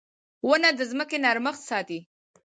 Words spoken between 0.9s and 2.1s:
ځمکې نرمښت ساتي.